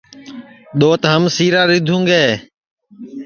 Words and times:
دؔوت 0.79 1.01
ہم 1.13 1.21
سِیرا 1.35 1.61
رِیدھُوں 1.71 2.03
گے 2.09 2.23